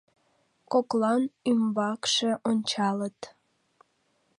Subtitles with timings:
[0.71, 3.19] Коклан ӱмбакше ончалыт.